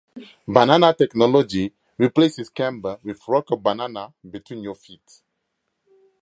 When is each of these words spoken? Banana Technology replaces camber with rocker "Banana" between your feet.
Banana 0.47 0.95
Technology 0.95 1.71
replaces 1.99 2.49
camber 2.49 2.97
with 3.03 3.21
rocker 3.27 3.55
"Banana" 3.55 4.11
between 4.27 4.63
your 4.63 4.73
feet. 4.73 5.21